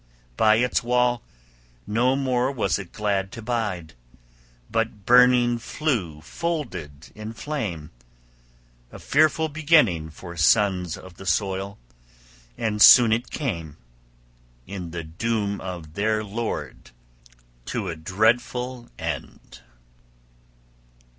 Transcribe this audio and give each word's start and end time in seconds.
By 0.35 0.55
its 0.55 0.81
wall 0.81 1.21
no 1.85 2.15
more 2.15 2.51
was 2.51 2.79
it 2.79 2.91
glad 2.91 3.31
to 3.33 3.41
bide, 3.43 3.93
but 4.67 5.05
burning 5.05 5.59
flew 5.59 6.21
folded 6.21 7.11
in 7.13 7.33
flame: 7.33 7.91
a 8.91 8.97
fearful 8.97 9.47
beginning 9.47 10.09
for 10.09 10.35
sons 10.35 10.97
of 10.97 11.17
the 11.17 11.27
soil; 11.27 11.77
and 12.57 12.81
soon 12.81 13.11
it 13.13 13.29
came, 13.29 13.77
in 14.65 14.89
the 14.89 15.03
doom 15.03 15.61
of 15.61 15.93
their 15.93 16.23
lord, 16.23 16.89
to 17.65 17.87
a 17.87 17.95
dreadful 17.95 18.89
end. 18.97 19.59